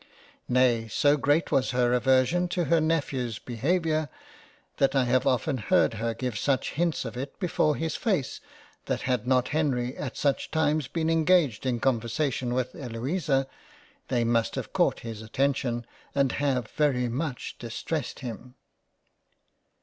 [0.49, 4.09] Nay so great was her aversion to her Nephews behaviour
[4.77, 8.41] that I have often heard her give such hints of it before his face
[8.85, 13.45] that had not Henry at such times been engaged in conver sation with Eloisa,
[14.07, 18.55] they must have caught his Attention and have very much distressed him.